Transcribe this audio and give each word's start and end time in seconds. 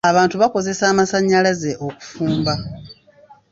Abantu 0.11 0.35
bakozesa 0.41 0.83
amasannyalaze 0.91 1.71
okufumba. 1.87 2.53